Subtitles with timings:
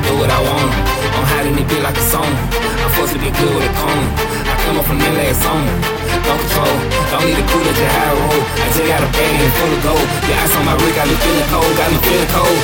[0.00, 0.72] what I want.
[1.12, 2.24] I'm hiding it beat like a song.
[2.24, 4.08] I'm supposed to be good with a cone.
[4.48, 5.68] I come up from that last song.
[6.24, 6.72] No control,
[7.12, 8.40] don't need a crew that you high roll.
[8.40, 10.08] I just got a bag and full of gold.
[10.28, 12.56] Yeah, ice on my rig, got me feeling cold, got me feeling cold.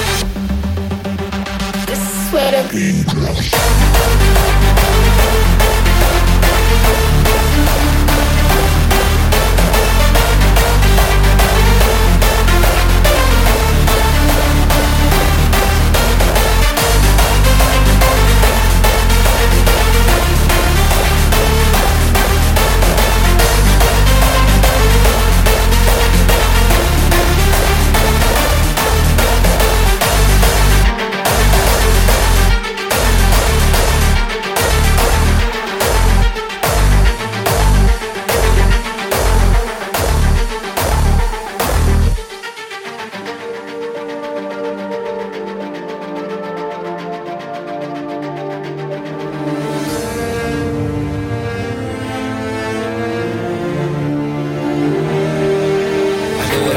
[1.85, 4.18] This is where the I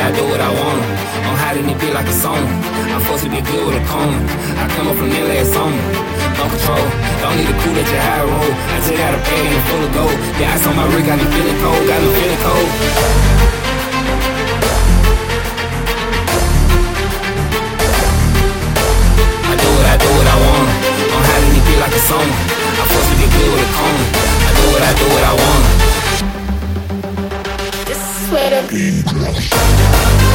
[0.02, 0.82] I do what I want.
[1.30, 2.42] I'm hiding it beat like a song.
[2.90, 4.18] I'm supposed to be good with a cone.
[4.58, 5.74] I come up from that last song.
[6.42, 6.86] No control,
[7.22, 8.50] don't need a crew that you high roll.
[8.50, 10.18] I just got a bag and full of gold.
[10.42, 12.70] Yeah, ice on my rig, got me feeling cold, got me feeling cold.
[19.92, 20.70] I do what I want.
[21.14, 22.24] I'm hiding it beat like a song.
[22.24, 24.02] I'm supposed to be good with a cone.
[24.48, 25.51] I do what I do what I want.
[28.72, 30.31] fucking crush.